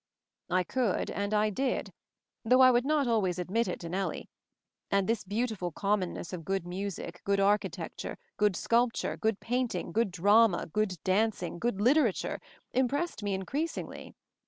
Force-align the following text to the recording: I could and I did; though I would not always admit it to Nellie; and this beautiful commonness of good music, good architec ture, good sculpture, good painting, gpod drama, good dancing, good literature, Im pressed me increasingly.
I 0.49 0.63
could 0.63 1.11
and 1.11 1.31
I 1.31 1.51
did; 1.51 1.93
though 2.43 2.61
I 2.61 2.71
would 2.71 2.85
not 2.87 3.07
always 3.07 3.37
admit 3.37 3.67
it 3.67 3.79
to 3.81 3.89
Nellie; 3.89 4.31
and 4.89 5.07
this 5.07 5.23
beautiful 5.23 5.71
commonness 5.71 6.33
of 6.33 6.43
good 6.43 6.65
music, 6.65 7.21
good 7.23 7.37
architec 7.37 7.95
ture, 7.97 8.17
good 8.35 8.55
sculpture, 8.55 9.15
good 9.15 9.39
painting, 9.39 9.93
gpod 9.93 10.09
drama, 10.09 10.65
good 10.65 10.97
dancing, 11.03 11.59
good 11.59 11.79
literature, 11.79 12.39
Im 12.73 12.87
pressed 12.87 13.21
me 13.21 13.35
increasingly. 13.35 14.15